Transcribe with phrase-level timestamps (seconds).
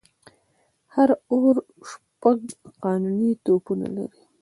[0.93, 1.55] هر آور
[1.89, 2.39] شپږ
[2.83, 4.21] قانوني توپونه لري.